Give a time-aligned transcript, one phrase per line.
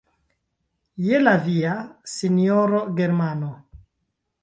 [1.09, 1.75] Je la via,
[2.17, 3.55] sinjoro Germano!